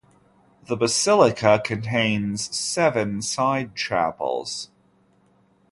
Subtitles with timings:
[0.65, 4.71] The Basilica contains seven side chapels.